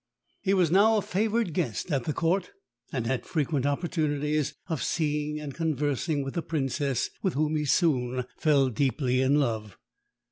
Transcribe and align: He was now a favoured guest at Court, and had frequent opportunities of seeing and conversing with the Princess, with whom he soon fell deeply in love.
He 0.41 0.55
was 0.55 0.71
now 0.71 0.97
a 0.97 1.01
favoured 1.03 1.53
guest 1.53 1.91
at 1.91 2.11
Court, 2.15 2.53
and 2.91 3.05
had 3.05 3.23
frequent 3.23 3.67
opportunities 3.67 4.55
of 4.67 4.81
seeing 4.81 5.39
and 5.39 5.53
conversing 5.53 6.23
with 6.23 6.33
the 6.33 6.41
Princess, 6.41 7.11
with 7.21 7.35
whom 7.35 7.55
he 7.55 7.65
soon 7.65 8.25
fell 8.35 8.69
deeply 8.69 9.21
in 9.21 9.35
love. 9.39 9.77